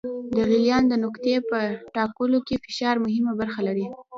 د 0.35 0.37
غلیان 0.49 0.83
د 0.87 0.93
نقطې 1.03 1.35
په 1.49 1.59
ټاکلو 1.95 2.39
کې 2.47 2.61
فشار 2.65 2.95
مهمه 3.05 3.31
برخه 3.39 3.61
لري. 3.67 3.85